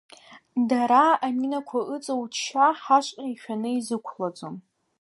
Дара, 0.69 1.05
аминақәа 1.25 1.79
ыҵоу 1.95 2.21
џьшьа, 2.33 2.67
ҳашҟа 2.81 3.23
ишәаны 3.31 3.69
изықәлаӡом… 3.79 4.55